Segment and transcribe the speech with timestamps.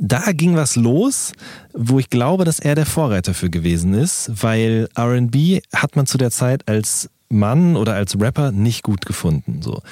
[0.00, 1.32] da ging was los,
[1.74, 6.16] wo ich glaube, dass er der Vorreiter für gewesen ist, weil RB hat man zu
[6.16, 9.60] der Zeit als Mann oder als Rapper nicht gut gefunden.
[9.62, 9.82] So.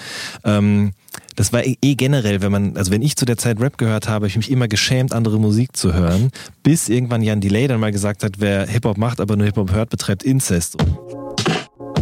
[0.44, 0.92] Ähm,
[1.36, 4.26] das war eh, generell, wenn man, also wenn ich zu der Zeit Rap gehört habe,
[4.26, 6.30] ich mich immer geschämt, andere Musik zu hören,
[6.62, 9.90] bis irgendwann Jan Delay dann mal gesagt hat, wer Hip-Hop macht, aber nur Hip-Hop hört,
[9.90, 10.76] betreibt Inzest.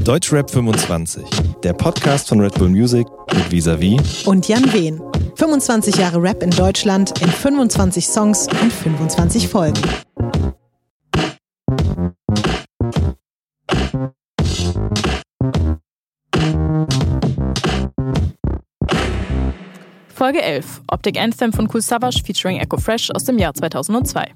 [0.06, 1.24] Deutschrap 25,
[1.64, 5.02] der Podcast von Red Bull Music mit Visavi und Jan Wehn.
[5.34, 9.82] 25 Jahre Rap in Deutschland in 25 Songs und 25 Folgen.
[20.14, 24.32] Folge 11, Optic Anthem von Cool Savage featuring Echo Fresh aus dem Jahr 2002.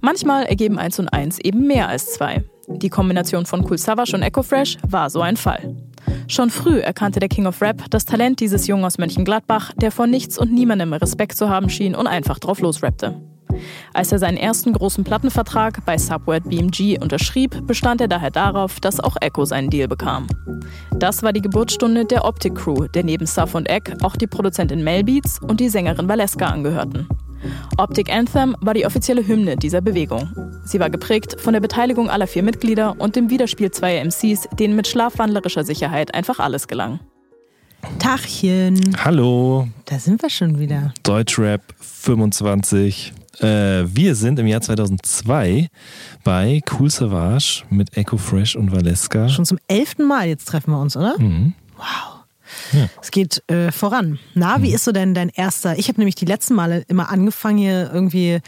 [0.00, 2.44] Manchmal ergeben 1 und 1 eben mehr als 2.
[2.82, 5.76] Die Kombination von Cool Savage und Echo Fresh war so ein Fall.
[6.28, 10.06] Schon früh erkannte der King of Rap das Talent dieses Jungen aus Mönchengladbach, der vor
[10.06, 13.20] nichts und niemandem Respekt zu haben schien und einfach drauf losrappte.
[13.92, 19.00] Als er seinen ersten großen Plattenvertrag bei Subword BMG unterschrieb, bestand er daher darauf, dass
[19.00, 20.26] auch Echo seinen Deal bekam.
[20.96, 24.84] Das war die Geburtsstunde der Optic Crew, der neben Suff und Egg auch die Produzentin
[24.84, 27.08] Mel Beats und die Sängerin Valeska angehörten.
[27.76, 30.28] Optic Anthem war die offizielle Hymne dieser Bewegung.
[30.64, 34.76] Sie war geprägt von der Beteiligung aller vier Mitglieder und dem Widerspiel zweier MCs, denen
[34.76, 37.00] mit schlafwandlerischer Sicherheit einfach alles gelang.
[37.98, 38.96] Tachchen.
[39.04, 39.68] Hallo.
[39.86, 40.92] Da sind wir schon wieder.
[41.02, 43.12] Deutschrap 25.
[43.40, 45.68] Äh, wir sind im Jahr 2002
[46.24, 49.28] bei Cool Savage mit Echo Fresh und Valeska.
[49.28, 51.18] Schon zum elften Mal jetzt treffen wir uns, oder?
[51.18, 51.54] Mhm.
[51.76, 52.19] Wow.
[52.72, 52.88] Ja.
[53.00, 54.18] Es geht äh, voran.
[54.34, 54.74] Na, wie mhm.
[54.74, 55.78] ist so denn dein erster?
[55.78, 58.40] Ich habe nämlich die letzten Male immer angefangen, hier irgendwie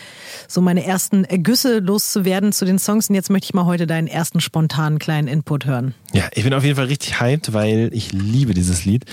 [0.48, 3.08] so meine ersten Ergüsse loszuwerden zu den Songs.
[3.08, 5.94] Und jetzt möchte ich mal heute deinen ersten spontanen kleinen Input hören.
[6.12, 9.04] Ja, ich bin auf jeden Fall richtig hyped, weil ich liebe dieses Lied.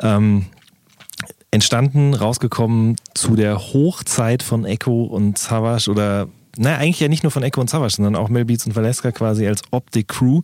[0.00, 0.46] Ähm,
[1.50, 7.32] entstanden, rausgekommen zu der Hochzeit von Echo und Savage oder naja, eigentlich ja nicht nur
[7.32, 10.42] von Echo und Savage, sondern auch Mel Beats und Valeska quasi als Optic Crew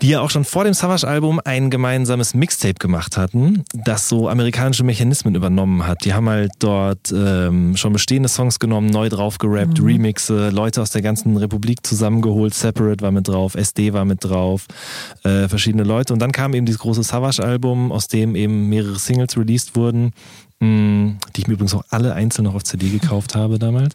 [0.00, 4.84] die ja auch schon vor dem Savage-Album ein gemeinsames Mixtape gemacht hatten, das so amerikanische
[4.84, 6.04] Mechanismen übernommen hat.
[6.04, 9.86] Die haben halt dort ähm, schon bestehende Songs genommen, neu drauf gerappt, mhm.
[9.86, 14.66] Remixe, Leute aus der ganzen Republik zusammengeholt, Separate war mit drauf, SD war mit drauf,
[15.24, 16.12] äh, verschiedene Leute.
[16.12, 20.12] Und dann kam eben dieses große Savage-Album, aus dem eben mehrere Singles released wurden,
[20.60, 23.94] mh, mm, die ich mir übrigens auch alle einzeln noch auf CD gekauft habe damals.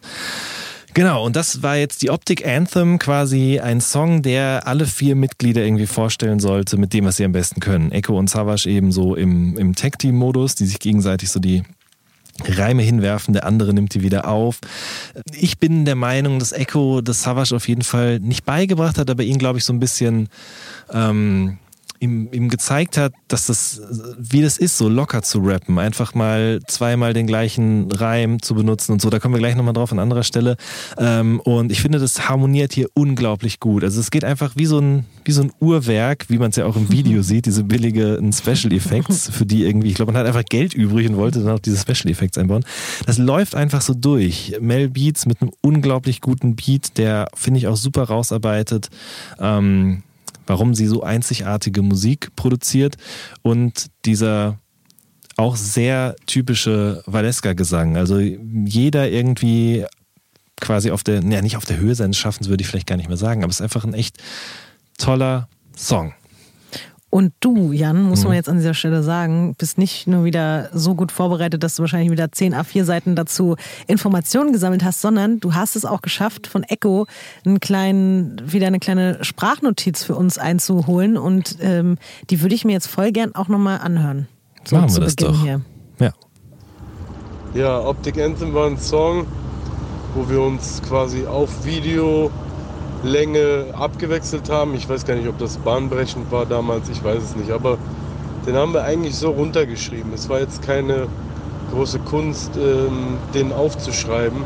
[0.96, 5.62] Genau, und das war jetzt die Optic Anthem, quasi ein Song, der alle vier Mitglieder
[5.62, 7.92] irgendwie vorstellen sollte mit dem, was sie am besten können.
[7.92, 11.64] Echo und Savage eben so im, im Tag-Team-Modus, die sich gegenseitig so die
[12.42, 14.58] Reime hinwerfen, der andere nimmt die wieder auf.
[15.34, 19.22] Ich bin der Meinung, dass Echo das Savage auf jeden Fall nicht beigebracht hat, aber
[19.22, 20.30] ihn, glaube ich, so ein bisschen
[20.90, 21.58] ähm,
[22.00, 23.80] ihm, ihm gezeigt hat, dass das,
[24.18, 25.78] wie das ist, so locker zu rappen.
[25.78, 29.10] Einfach mal zweimal den gleichen Reim zu benutzen und so.
[29.10, 30.56] Da kommen wir gleich nochmal drauf an anderer Stelle.
[30.98, 33.84] Ähm, und ich finde, das harmoniert hier unglaublich gut.
[33.84, 36.66] Also es geht einfach wie so ein, wie so ein Uhrwerk, wie man es ja
[36.66, 40.26] auch im Video sieht, diese billigen Special Effects, für die irgendwie, ich glaube, man hat
[40.26, 42.64] einfach Geld übrig und wollte dann auch diese Special Effects einbauen.
[43.06, 44.56] Das läuft einfach so durch.
[44.60, 48.88] Mel Beats mit einem unglaublich guten Beat, der, finde ich, auch super rausarbeitet.
[49.38, 50.02] Ähm,
[50.46, 52.96] warum sie so einzigartige Musik produziert
[53.42, 54.58] und dieser
[55.36, 57.96] auch sehr typische Valeska-Gesang.
[57.96, 59.84] Also jeder irgendwie
[60.60, 63.08] quasi auf der, ja nicht auf der Höhe seines Schaffens würde ich vielleicht gar nicht
[63.08, 64.16] mehr sagen, aber es ist einfach ein echt
[64.98, 66.14] toller Song.
[67.08, 68.36] Und du, Jan, muss man mhm.
[68.36, 72.10] jetzt an dieser Stelle sagen, bist nicht nur wieder so gut vorbereitet, dass du wahrscheinlich
[72.10, 73.56] wieder 10 A4-Seiten dazu
[73.86, 77.06] Informationen gesammelt hast, sondern du hast es auch geschafft, von Echo
[77.44, 81.16] einen kleinen, wieder eine kleine Sprachnotiz für uns einzuholen.
[81.16, 81.96] Und ähm,
[82.28, 84.28] die würde ich mir jetzt voll gern auch nochmal anhören.
[84.64, 85.42] So Machen wir das Beginn doch.
[85.42, 85.60] Hier.
[86.00, 86.12] Ja.
[87.54, 89.26] Ja, Optic Anthem war ein Song,
[90.14, 92.30] wo wir uns quasi auf Video
[93.06, 94.74] Länge abgewechselt haben.
[94.74, 97.50] Ich weiß gar nicht, ob das bahnbrechend war damals, ich weiß es nicht.
[97.50, 97.78] Aber
[98.46, 100.12] den haben wir eigentlich so runtergeschrieben.
[100.12, 101.08] Es war jetzt keine
[101.72, 104.44] große Kunst, ähm, den aufzuschreiben,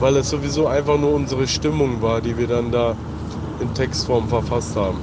[0.00, 2.96] weil es sowieso einfach nur unsere Stimmung war, die wir dann da
[3.60, 4.98] in Textform verfasst haben.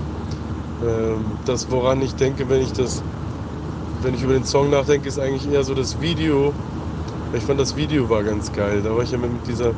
[0.86, 3.02] Ähm, das, woran ich denke, wenn ich das,
[4.02, 6.54] wenn ich über den Song nachdenke, ist eigentlich eher so das Video.
[7.34, 8.82] Ich fand das Video war ganz geil.
[8.84, 9.74] Da war ich ja mit dieser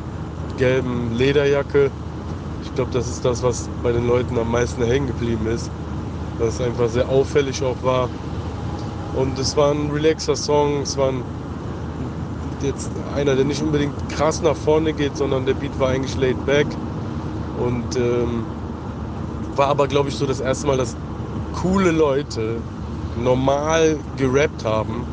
[0.56, 1.90] gelben Lederjacke
[2.80, 5.70] glaube, das ist das, was bei den Leuten am meisten hängen geblieben ist.
[6.38, 8.08] Dass es einfach sehr auffällig auch war.
[9.14, 10.80] Und es war ein relaxer Song.
[10.80, 11.22] Es war ein,
[12.62, 16.46] jetzt einer, der nicht unbedingt krass nach vorne geht, sondern der Beat war eigentlich laid
[16.46, 16.66] back.
[17.62, 18.44] Und ähm,
[19.56, 20.96] war aber, glaube ich, so das erste Mal, dass
[21.60, 22.56] coole Leute
[23.22, 25.04] normal gerappt haben,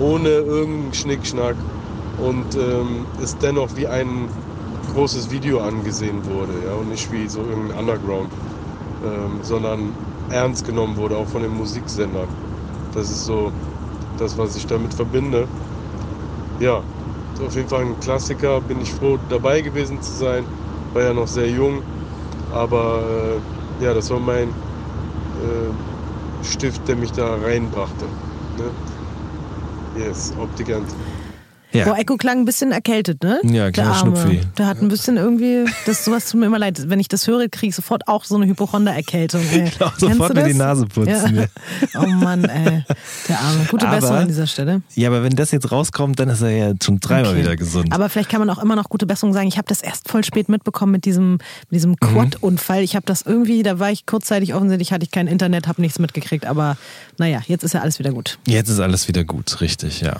[0.00, 1.54] ohne irgendeinen Schnickschnack.
[2.18, 4.28] und ähm, es dennoch wie ein
[4.88, 8.34] großes Video angesehen wurde ja, und nicht wie so irgendein Underground,
[9.02, 9.96] ähm, sondern
[10.28, 12.34] ernst genommen wurde, auch von den Musiksendern.
[12.92, 13.52] Das ist so
[14.16, 15.50] das, was ich damit verbinde.
[16.58, 16.84] Ja,
[17.40, 20.48] auf jeden Fall ein Klassiker, bin ich froh dabei gewesen zu sein,
[20.92, 21.84] war ja noch sehr jung,
[22.48, 23.42] aber
[23.80, 24.56] äh, ja, das war mein
[25.34, 25.72] äh,
[26.40, 28.14] Stift, der mich da reinbrachte.
[28.54, 28.76] Ne?
[29.94, 30.94] Yes, Optikant.
[31.72, 31.84] Ja.
[31.84, 33.40] Boah, Echo klang ein bisschen erkältet, ne?
[33.44, 34.40] Ja, kleiner Schnupfi.
[34.56, 36.88] Der hat ein bisschen irgendwie, das sowas tut mir immer leid.
[36.88, 39.42] Wenn ich das höre, kriege ich sofort auch so eine Hypochonder-Erkältung.
[39.50, 41.36] Genau, sofort mir die Nase putzen.
[41.36, 42.02] Ja.
[42.02, 42.84] Oh Mann, ey.
[43.28, 43.66] Der Arme.
[43.68, 44.82] Gute aber, Besserung an dieser Stelle.
[44.94, 47.42] Ja, aber wenn das jetzt rauskommt, dann ist er ja schon dreimal okay.
[47.42, 47.92] wieder gesund.
[47.92, 49.48] Aber vielleicht kann man auch immer noch gute Besserung sagen.
[49.48, 51.96] Ich habe das erst voll spät mitbekommen mit diesem, mit diesem mhm.
[52.00, 52.82] Quad-Unfall.
[52.82, 55.98] Ich habe das irgendwie, da war ich kurzzeitig offensichtlich, hatte ich kein Internet, habe nichts
[55.98, 56.46] mitgekriegt.
[56.46, 56.78] Aber
[57.18, 58.38] naja, jetzt ist ja alles wieder gut.
[58.46, 60.16] Jetzt ist alles wieder gut, richtig, ja.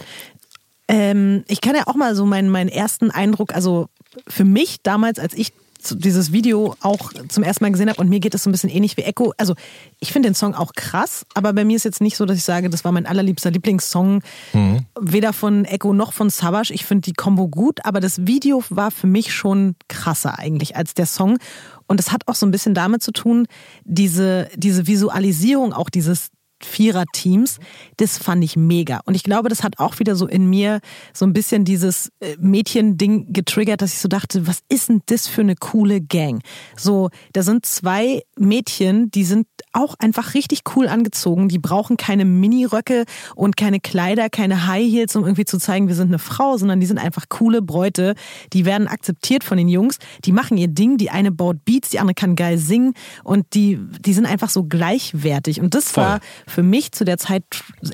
[0.88, 3.88] Ähm, ich kann ja auch mal so meinen, meinen ersten Eindruck, also
[4.26, 5.52] für mich damals, als ich
[5.90, 8.70] dieses Video auch zum ersten Mal gesehen habe und mir geht es so ein bisschen
[8.70, 9.32] ähnlich wie Echo.
[9.36, 9.54] Also
[10.00, 12.44] ich finde den Song auch krass, aber bei mir ist jetzt nicht so, dass ich
[12.44, 14.86] sage, das war mein allerliebster Lieblingssong, mhm.
[15.00, 16.72] weder von Echo noch von Savage.
[16.72, 20.94] Ich finde die Combo gut, aber das Video war für mich schon krasser eigentlich als
[20.94, 21.38] der Song.
[21.86, 23.46] Und es hat auch so ein bisschen damit zu tun,
[23.84, 26.28] diese, diese Visualisierung auch dieses
[26.64, 27.58] Vierer-Teams,
[27.96, 29.00] das fand ich mega.
[29.04, 30.80] Und ich glaube, das hat auch wieder so in mir
[31.12, 35.28] so ein bisschen dieses äh, Mädchen-Ding getriggert, dass ich so dachte, was ist denn das
[35.28, 36.42] für eine coole Gang?
[36.76, 41.48] So, da sind zwei Mädchen, die sind auch einfach richtig cool angezogen.
[41.48, 45.94] Die brauchen keine Miniröcke und keine Kleider, keine High Heels, um irgendwie zu zeigen, wir
[45.94, 48.14] sind eine Frau, sondern die sind einfach coole Bräute.
[48.52, 49.98] Die werden akzeptiert von den Jungs.
[50.24, 50.96] Die machen ihr Ding.
[50.96, 52.94] Die eine baut Beats, die andere kann geil singen
[53.24, 55.60] und die, die sind einfach so gleichwertig.
[55.60, 56.04] Und das Voll.
[56.04, 57.44] war für mich zu der Zeit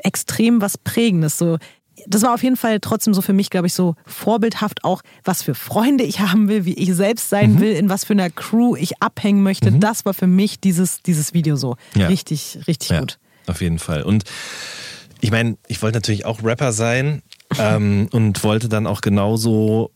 [0.03, 1.39] extrem was Prägendes.
[1.39, 1.59] So,
[2.07, 5.43] das war auf jeden Fall trotzdem so für mich, glaube ich, so vorbildhaft auch, was
[5.43, 7.61] für Freunde ich haben will, wie ich selbst sein mhm.
[7.61, 9.71] will, in was für einer Crew ich abhängen möchte.
[9.71, 9.81] Mhm.
[9.81, 11.77] Das war für mich dieses, dieses Video so.
[11.95, 12.09] Ja.
[12.09, 13.19] Richtig, richtig ja, gut.
[13.47, 14.03] Auf jeden Fall.
[14.03, 14.25] Und
[15.21, 17.23] ich meine, ich wollte natürlich auch Rapper sein
[17.59, 19.91] ähm, und wollte dann auch genauso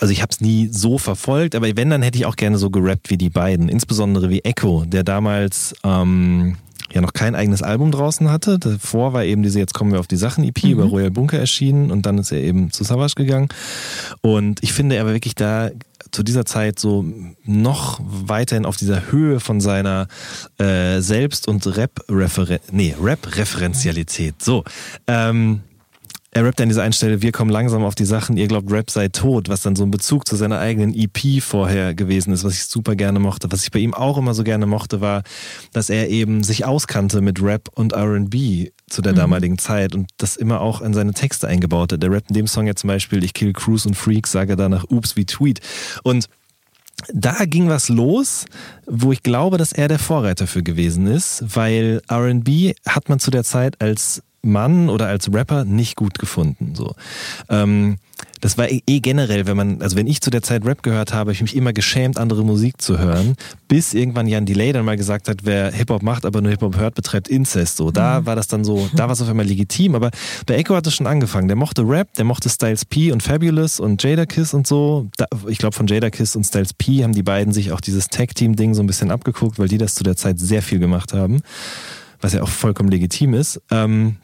[0.00, 2.68] also ich habe es nie so verfolgt, aber wenn, dann hätte ich auch gerne so
[2.68, 3.70] gerappt wie die beiden.
[3.70, 6.56] Insbesondere wie Echo, der damals ähm,
[6.92, 8.58] ja noch kein eigenes Album draußen hatte.
[8.58, 10.70] Davor war eben diese Jetzt kommen wir auf die Sachen EP mhm.
[10.70, 13.48] über Royal Bunker erschienen und dann ist er eben zu Savage gegangen.
[14.20, 15.70] Und ich finde, er war wirklich da
[16.10, 17.04] zu dieser Zeit so
[17.44, 20.08] noch weiterhin auf dieser Höhe von seiner
[20.58, 22.72] äh, Selbst- und Rap-Referenzialität.
[22.72, 24.42] Nee, Rap-Referenzialität.
[24.42, 24.64] So.
[25.06, 25.60] Ähm,
[26.38, 28.92] er rappt an dieser einen Stelle, wir kommen langsam auf die Sachen, ihr glaubt, Rap
[28.92, 32.52] sei tot, was dann so ein Bezug zu seiner eigenen EP vorher gewesen ist, was
[32.52, 33.50] ich super gerne mochte.
[33.50, 35.24] Was ich bei ihm auch immer so gerne mochte, war,
[35.72, 39.16] dass er eben sich auskannte mit Rap und RB zu der mhm.
[39.16, 42.04] damaligen Zeit und das immer auch in seine Texte eingebaut hat.
[42.04, 44.84] Der rappt in dem Song ja zum Beispiel, ich kill Cruise und Freaks, sage danach
[44.90, 45.58] Oops wie Tweet.
[46.04, 46.28] Und
[47.12, 48.46] da ging was los,
[48.86, 53.32] wo ich glaube, dass er der Vorreiter für gewesen ist, weil RB hat man zu
[53.32, 56.74] der Zeit als Mann oder als Rapper nicht gut gefunden.
[56.74, 56.94] So.
[57.48, 57.98] Ähm,
[58.40, 61.12] das war eh, eh generell, wenn man, also wenn ich zu der Zeit Rap gehört
[61.12, 63.34] habe, habe ich mich immer geschämt, andere Musik zu hören,
[63.66, 66.94] bis irgendwann Jan Delay dann mal gesagt hat, wer Hip-Hop macht, aber nur Hip-Hop hört,
[66.94, 67.76] betreibt Inzest.
[67.76, 68.26] So, da mhm.
[68.26, 70.10] war das dann so, da war es auf einmal legitim, aber
[70.46, 71.48] bei Echo hat es schon angefangen.
[71.48, 75.08] Der mochte Rap, der mochte Styles P und Fabulous und Jada Kiss und so.
[75.16, 78.08] Da, ich glaube, von Jada Kiss und Styles P haben die beiden sich auch dieses
[78.08, 81.42] Tag-Team-Ding so ein bisschen abgeguckt, weil die das zu der Zeit sehr viel gemacht haben,
[82.20, 83.60] was ja auch vollkommen legitim ist.
[83.70, 84.16] Ähm,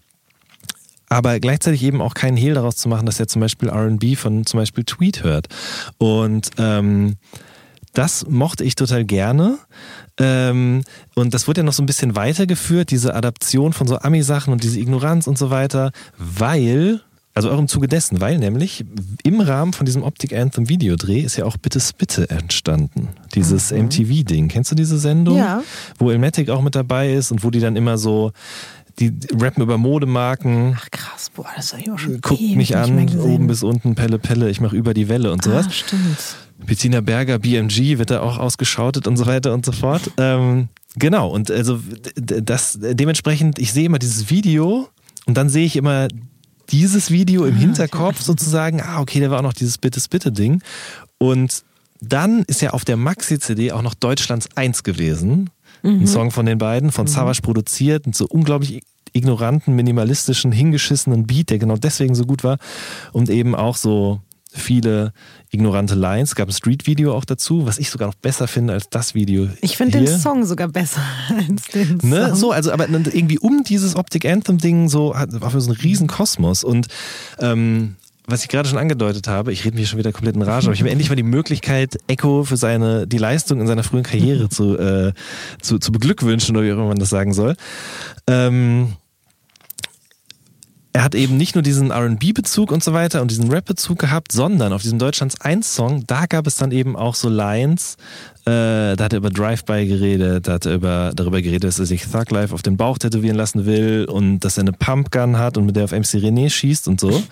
[1.15, 4.45] aber gleichzeitig eben auch keinen Hehl daraus zu machen, dass er zum Beispiel RB von
[4.47, 5.47] zum Beispiel Tweet hört.
[5.97, 7.15] Und ähm,
[7.93, 9.59] das mochte ich total gerne.
[10.19, 10.83] Ähm,
[11.15, 14.65] und das wurde ja noch so ein bisschen weitergeführt, diese Adaption von so Ami-Sachen und
[14.65, 17.01] diese Ignoranz und so weiter, weil,
[17.33, 18.85] also auch im Zuge dessen, weil nämlich
[19.23, 23.11] im Rahmen von diesem Optic Anthem Videodreh ist ja auch Bitte Spitte entstanden.
[23.37, 23.85] Dieses mhm.
[23.85, 24.49] MTV-Ding.
[24.49, 25.39] Kennst du diese Sendung?
[25.39, 25.63] Ja.
[25.97, 28.33] Wo Elmatic auch mit dabei ist und wo die dann immer so
[28.99, 30.77] die rappen über Modemarken.
[30.79, 34.19] Ach krass, boah, das habe ich auch schon Guckt mich an, oben bis unten, Pelle,
[34.19, 35.67] Pelle, ich mache über die Welle und sowas.
[35.69, 36.19] Ah, stimmt.
[36.59, 40.03] Bettina Berger, BMG, wird da auch ausgeschautet und so weiter und so fort.
[40.17, 41.81] Ähm, genau, und also
[42.17, 44.89] das dementsprechend, ich sehe immer dieses Video
[45.27, 46.09] und dann sehe ich immer
[46.71, 48.25] dieses Video im ah, Hinterkopf okay.
[48.25, 50.63] sozusagen, ah, okay, da war auch noch dieses Bitte-Bitte-Ding.
[51.19, 51.65] Und
[52.01, 55.51] dann ist ja auf der Maxi-CD auch noch Deutschlands Eins gewesen.
[55.85, 56.01] Mhm.
[56.01, 57.11] Ein Song von den beiden, von mhm.
[57.11, 62.59] Savage produziert, so unglaublich ignoranten, minimalistischen, hingeschissenen Beat, der genau deswegen so gut war.
[63.13, 64.21] Und eben auch so
[64.55, 65.13] viele
[65.51, 66.31] ignorante Lines.
[66.31, 69.49] Es gab ein Street-Video auch dazu, was ich sogar noch besser finde als das Video.
[69.61, 72.11] Ich finde den Song sogar besser als den Song.
[72.11, 72.35] Ne?
[72.37, 76.65] So, also aber irgendwie um dieses Optic Anthem-Ding so war für so ein riesen Kosmos.
[76.65, 76.87] Und
[77.41, 80.67] ähm, was ich gerade schon angedeutet habe, ich rede mich schon wieder komplett in Rage,
[80.67, 84.03] aber ich habe endlich mal die Möglichkeit, Echo für seine, die Leistung in seiner frühen
[84.03, 85.13] Karriere zu, äh,
[85.61, 87.55] zu, zu beglückwünschen, oder wie auch immer man das sagen soll.
[88.27, 88.95] Ähm,
[90.95, 94.73] er hat eben nicht nur diesen RB-Bezug und so weiter und diesen Rap-Bezug gehabt, sondern
[94.73, 97.97] auf diesem Deutschlands 1-Song, da gab es dann eben auch so Lines,
[98.47, 101.87] äh, da hat er über Drive-By geredet, da hat er über, darüber geredet, dass er
[101.87, 105.59] sich Thug Life auf den Bauch tätowieren lassen will und dass er eine Pumpgun hat
[105.59, 107.25] und mit der auf MC René schießt und so.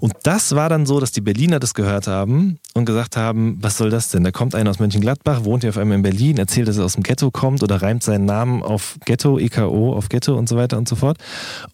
[0.00, 3.76] Und das war dann so, dass die Berliner das gehört haben und gesagt haben, was
[3.76, 4.24] soll das denn?
[4.24, 6.94] Da kommt einer aus Mönchengladbach, wohnt hier auf einmal in Berlin, erzählt, dass er aus
[6.94, 10.78] dem Ghetto kommt oder reimt seinen Namen auf Ghetto, EKO, auf Ghetto und so weiter
[10.78, 11.18] und so fort.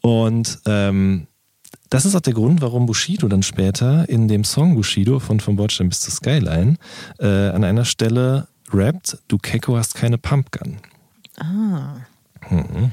[0.01, 1.27] Und ähm,
[1.91, 5.57] das ist auch der Grund, warum Bushido dann später in dem Song Bushido von Vom
[5.57, 6.77] Bordstein bis zur Skyline
[7.19, 10.79] äh, an einer Stelle rappt, du Keko hast keine Pumpgun.
[11.39, 11.97] Ah.
[12.51, 12.91] Mhm.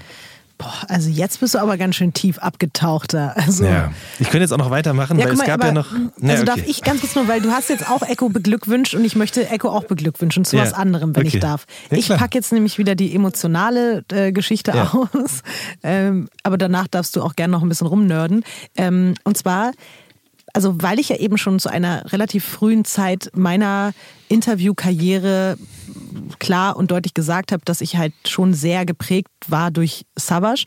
[0.61, 3.35] Boah, also jetzt bist du aber ganz schön tief abgetauchter.
[3.41, 5.91] Also, ja, ich könnte jetzt auch noch weitermachen, ja, weil mal, es gab ja noch.
[5.91, 6.45] Ne, also okay.
[6.45, 9.49] darf ich ganz kurz nur, weil du hast jetzt auch Echo beglückwünscht und ich möchte
[9.49, 10.63] Echo auch beglückwünschen zu ja.
[10.63, 11.37] was anderem, wenn okay.
[11.37, 11.65] ich darf.
[11.89, 15.41] Ja, ich packe jetzt nämlich wieder die emotionale äh, Geschichte aus,
[15.81, 18.43] ähm, aber danach darfst du auch gerne noch ein bisschen rumnörden.
[18.77, 19.71] Ähm, und zwar
[20.53, 23.93] also weil ich ja eben schon zu einer relativ frühen Zeit meiner
[24.27, 25.57] Interviewkarriere
[26.39, 30.65] klar und deutlich gesagt habe, dass ich halt schon sehr geprägt war durch Savage,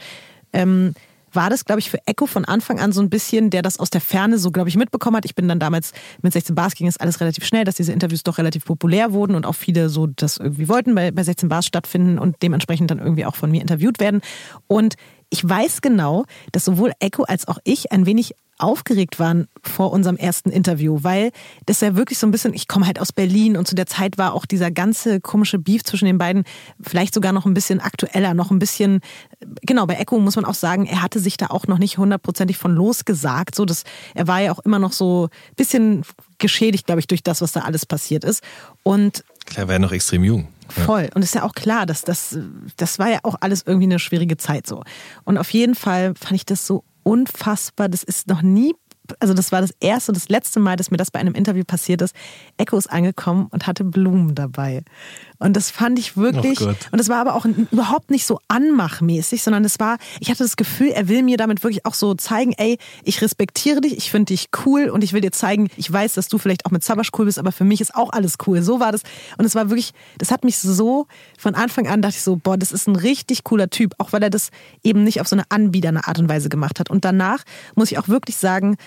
[0.53, 0.95] ähm,
[1.35, 3.91] war das, glaube ich, für Echo von Anfang an so ein bisschen, der das aus
[3.91, 5.25] der Ferne so, glaube ich, mitbekommen hat.
[5.25, 8.23] Ich bin dann damals mit 16 Bars ging es alles relativ schnell, dass diese Interviews
[8.23, 11.67] doch relativ populär wurden und auch viele so das irgendwie wollten bei, bei 16 Bars
[11.67, 14.21] stattfinden und dementsprechend dann irgendwie auch von mir interviewt werden.
[14.67, 14.95] Und
[15.31, 20.17] ich weiß genau, dass sowohl Echo als auch ich ein wenig aufgeregt waren vor unserem
[20.17, 21.33] ersten Interview, weil
[21.67, 24.17] das ja wirklich so ein bisschen, ich komme halt aus Berlin und zu der Zeit
[24.17, 26.45] war auch dieser ganze komische Beef zwischen den beiden
[26.81, 29.01] vielleicht sogar noch ein bisschen aktueller, noch ein bisschen,
[29.63, 32.57] genau, bei Echo muss man auch sagen, er hatte sich da auch noch nicht hundertprozentig
[32.57, 33.85] von losgesagt, so dass
[34.15, 36.03] er war ja auch immer noch so ein bisschen
[36.39, 38.43] geschädigt, glaube ich, durch das, was da alles passiert ist
[38.83, 40.49] und Klar, war ja noch extrem jung.
[40.69, 41.11] Voll.
[41.15, 42.39] Und ist ja auch klar, dass das,
[42.77, 44.83] das war ja auch alles irgendwie eine schwierige Zeit so.
[45.25, 47.89] Und auf jeden Fall fand ich das so unfassbar.
[47.89, 48.75] Das ist noch nie
[49.21, 51.65] also das war das erste und das letzte Mal, dass mir das bei einem Interview
[51.65, 52.15] passiert ist.
[52.57, 54.83] Echo ist angekommen und hatte Blumen dabei.
[55.39, 59.43] Und das fand ich wirklich, oh und das war aber auch überhaupt nicht so anmachmäßig,
[59.43, 62.55] sondern es war, ich hatte das Gefühl, er will mir damit wirklich auch so zeigen,
[62.57, 66.15] ey, ich respektiere dich, ich finde dich cool und ich will dir zeigen, ich weiß,
[66.15, 68.63] dass du vielleicht auch mit Sabasch cool bist, aber für mich ist auch alles cool.
[68.63, 69.03] So war das.
[69.37, 71.07] Und es war wirklich, das hat mich so,
[71.37, 74.23] von Anfang an dachte ich so, boah, das ist ein richtig cooler Typ, auch weil
[74.23, 74.51] er das
[74.83, 76.89] eben nicht auf so eine anbiedernde Art und Weise gemacht hat.
[76.89, 77.43] Und danach
[77.75, 78.77] muss ich auch wirklich sagen,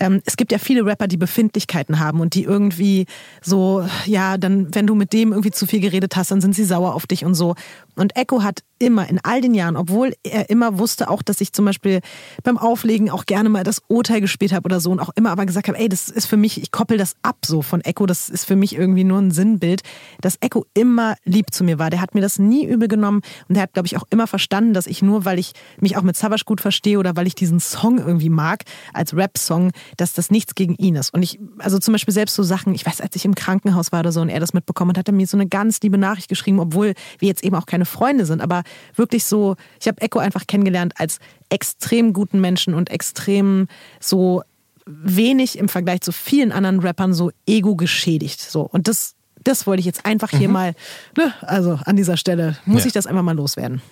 [0.00, 3.06] ähm, es gibt ja viele Rapper, die Befindlichkeiten haben und die irgendwie
[3.42, 6.64] so, ja, dann, wenn du mit dem irgendwie zu viel geredet hast, dann sind sie
[6.64, 7.54] sauer auf dich und so.
[7.96, 11.52] Und Echo hat immer in all den Jahren, obwohl er immer wusste auch, dass ich
[11.52, 12.00] zum Beispiel
[12.42, 15.46] beim Auflegen auch gerne mal das Urteil gespielt habe oder so und auch immer aber
[15.46, 18.28] gesagt habe, ey, das ist für mich, ich koppel das ab so von Echo, das
[18.28, 19.82] ist für mich irgendwie nur ein Sinnbild,
[20.20, 21.90] dass Echo immer lieb zu mir war.
[21.90, 24.74] Der hat mir das nie übel genommen und der hat, glaube ich, auch immer verstanden,
[24.74, 27.60] dass ich nur, weil ich mich auch mit Savage gut verstehe oder weil ich diesen
[27.60, 31.12] Song irgendwie mag, als Rap-Song, dass das nichts gegen ihn ist.
[31.12, 34.00] Und ich, also zum Beispiel selbst so Sachen, ich weiß, als ich im Krankenhaus war
[34.00, 36.28] oder so und er das mitbekommen hat, hat er mir so eine ganz liebe Nachricht
[36.28, 38.62] geschrieben, obwohl wir jetzt eben auch keine Freunde sind, aber
[38.94, 43.68] wirklich so, ich habe Echo einfach kennengelernt als extrem guten Menschen und extrem
[44.00, 44.42] so
[44.86, 48.40] wenig im Vergleich zu vielen anderen Rappern so ego geschädigt.
[48.40, 48.62] So.
[48.62, 50.54] Und das, das wollte ich jetzt einfach hier mhm.
[50.54, 50.74] mal,
[51.16, 52.88] ne, also an dieser Stelle muss ja.
[52.88, 53.82] ich das einfach mal loswerden.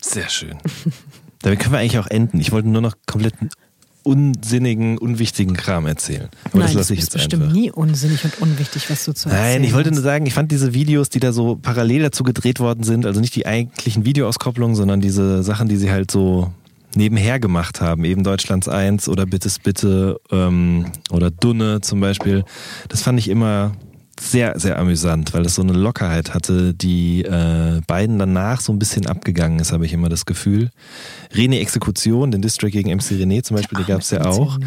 [0.00, 0.58] Sehr schön.
[1.42, 2.40] Damit können wir eigentlich auch enden.
[2.40, 3.34] Ich wollte nur noch komplett
[4.08, 6.28] unsinnigen, unwichtigen Kram erzählen.
[6.44, 7.54] Aber Nein, das lasse ich jetzt bestimmt einfach.
[7.54, 10.50] nie unsinnig und unwichtig, was du zu erzählen Nein, ich wollte nur sagen, ich fand
[10.50, 14.74] diese Videos, die da so parallel dazu gedreht worden sind, also nicht die eigentlichen Videoauskopplungen,
[14.74, 16.50] sondern diese Sachen, die sie halt so
[16.94, 22.44] nebenher gemacht haben, eben Deutschlands 1 oder Bittes Bitte ähm, oder Dunne zum Beispiel.
[22.88, 23.72] Das fand ich immer
[24.20, 28.78] sehr, sehr amüsant, weil es so eine Lockerheit hatte, die äh, beiden danach so ein
[28.78, 30.70] bisschen abgegangen ist, habe ich immer das Gefühl.
[31.32, 34.58] René Exekution, den District gegen MC René zum Beispiel, die gab es ja auch.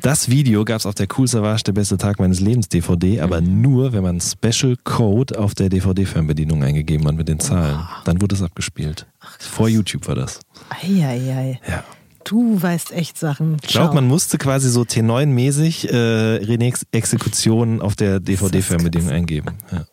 [0.00, 3.40] Das Video gab es auf der Cool Savage, der beste Tag meines Lebens DVD, aber
[3.40, 7.80] nur, wenn man Special Code auf der DVD-Fernbedienung eingegeben hat mit den Zahlen.
[8.04, 9.06] Dann wurde es abgespielt.
[9.38, 10.40] Vor YouTube war das.
[10.70, 11.60] Eieiei.
[11.68, 11.84] Ja.
[12.24, 13.56] Du weißt echt Sachen.
[13.62, 19.56] Ich glaube, man musste quasi so T9-mäßig äh, René's Exekution auf der DVD-Fernbedienung eingeben.
[19.70, 19.84] Ja.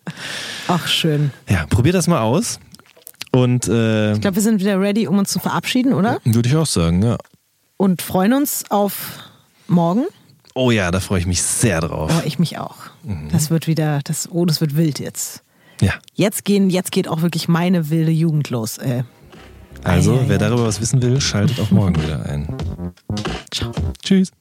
[0.67, 1.31] Ach, schön.
[1.50, 2.59] Ja, probier das mal aus.
[3.31, 6.19] Und, äh, ich glaube, wir sind wieder ready, um uns zu verabschieden, oder?
[6.24, 7.17] Würde ich auch sagen, ja.
[7.77, 9.19] Und freuen uns auf
[9.67, 10.05] morgen.
[10.55, 12.12] Oh ja, da freue ich mich sehr drauf.
[12.13, 12.75] Oh, ich mich auch.
[13.03, 13.29] Mhm.
[13.31, 15.43] Das wird wieder, das, oh, das wird wild jetzt.
[15.79, 15.93] Ja.
[16.13, 18.77] Jetzt, gehen, jetzt geht auch wirklich meine wilde Jugend los.
[18.77, 19.03] Ey.
[19.83, 20.29] Also, Eieiei.
[20.29, 22.48] wer darüber was wissen will, schaltet auch morgen wieder ein.
[23.51, 23.71] Ciao.
[24.03, 24.31] Tschüss.